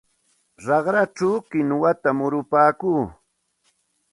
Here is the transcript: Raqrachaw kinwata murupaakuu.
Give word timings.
Raqrachaw 0.67 1.35
kinwata 1.49 2.09
murupaakuu. 2.17 3.01